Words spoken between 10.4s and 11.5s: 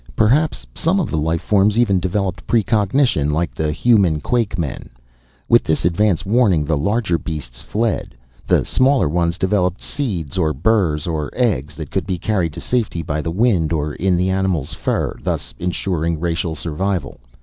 burrs or